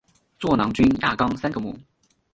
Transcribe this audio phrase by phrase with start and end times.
[0.39, 1.77] 座囊菌亚纲三个目。